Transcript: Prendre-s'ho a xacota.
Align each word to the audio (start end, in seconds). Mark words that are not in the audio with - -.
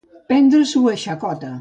Prendre-s'ho 0.31 0.83
a 0.93 0.97
xacota. 1.05 1.49